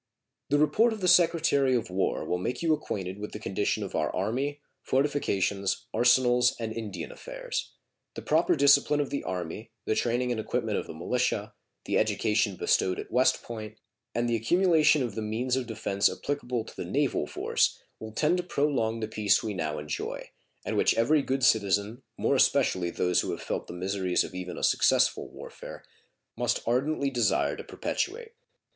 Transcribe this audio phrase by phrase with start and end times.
[0.49, 3.93] The report of the Secretary of War will make you acquainted with the condition of
[3.93, 7.73] our Army, fortifications, arsenals, and Indian affairs.
[8.15, 11.53] The proper discipline of the Army, the training and equipment of the militia,
[11.85, 13.77] the education bestowed at West Point,
[14.15, 18.37] and the accumulation of the means of defense applicable to the naval force will tend
[18.37, 20.31] to prolong the peace we now enjoy,
[20.65, 24.57] and which every good citizen, more especially those who have felt the miseries of even
[24.57, 25.83] a successful warfare,
[26.35, 28.31] must ardently desire to perpetuate.